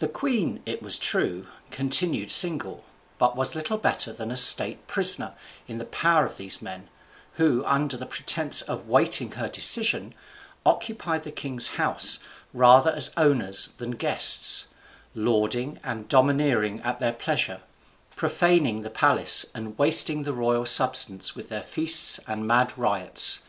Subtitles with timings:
[0.00, 2.82] The queen (it was true) continued single,
[3.16, 5.34] but was little better than a state prisoner
[5.68, 6.88] in the power of these men,
[7.34, 10.14] who, under a pretence of waiting her decision,
[10.64, 12.18] occupied the king's house
[12.52, 14.66] rather as owners than guests,
[15.14, 17.62] lording and domineering at their pleasure,
[18.16, 23.42] profaning the palace and wasting the royal substance with their feasts and mad riots.